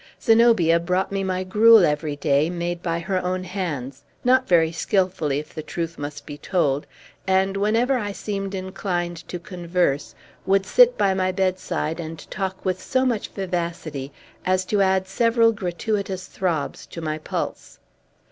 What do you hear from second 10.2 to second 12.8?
would sit by my bedside, and talk